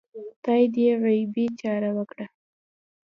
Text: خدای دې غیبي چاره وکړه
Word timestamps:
خدای 0.33 0.63
دې 0.73 0.87
غیبي 1.03 1.45
چاره 1.59 1.89
وکړه 1.97 2.25